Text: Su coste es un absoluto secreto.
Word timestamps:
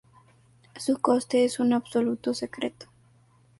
Su 0.79 0.97
coste 0.97 1.43
es 1.45 1.59
un 1.59 1.73
absoluto 1.73 2.33
secreto. 2.33 2.87